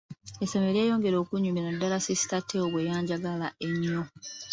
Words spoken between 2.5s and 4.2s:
bwe yanjagala ennyo.